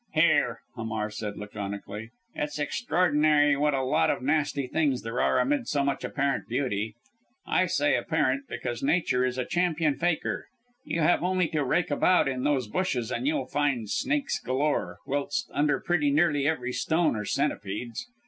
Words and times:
"Here," 0.15 0.61
Hamar 0.75 1.11
said 1.11 1.37
laconically. 1.37 2.09
"It's 2.33 2.57
extraordinary 2.57 3.55
what 3.55 3.75
a 3.75 3.83
lot 3.83 4.09
of 4.09 4.23
nasty 4.23 4.65
things 4.65 5.03
there 5.03 5.21
are 5.21 5.39
amid 5.39 5.67
so 5.67 5.83
much 5.83 6.03
apparent 6.03 6.47
beauty. 6.49 6.95
I 7.45 7.67
say 7.67 7.95
apparent, 7.95 8.45
because 8.49 8.81
Nature 8.81 9.23
is 9.23 9.37
a 9.37 9.45
champion 9.45 9.93
faker. 9.99 10.47
You 10.83 11.01
have 11.01 11.21
only 11.21 11.47
to 11.49 11.63
rake 11.63 11.91
about 11.91 12.27
in 12.27 12.43
these 12.43 12.65
bushes 12.65 13.11
and 13.11 13.27
you'll 13.27 13.45
find 13.45 13.87
snakes 13.91 14.39
galore, 14.39 14.97
whilst 15.05 15.51
under 15.53 15.79
pretty 15.79 16.09
nearly 16.09 16.47
every 16.47 16.71
stone 16.73 17.15
are 17.15 17.23
centipedes. 17.23 18.07